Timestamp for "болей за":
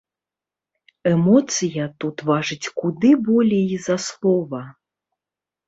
3.29-4.01